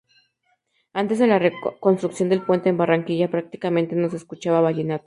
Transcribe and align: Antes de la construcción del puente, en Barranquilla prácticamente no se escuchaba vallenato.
Antes 0.93 1.19
de 1.19 1.27
la 1.27 1.39
construcción 1.79 2.27
del 2.29 2.41
puente, 2.41 2.69
en 2.69 2.77
Barranquilla 2.77 3.29
prácticamente 3.29 3.95
no 3.95 4.09
se 4.09 4.17
escuchaba 4.17 4.59
vallenato. 4.59 4.99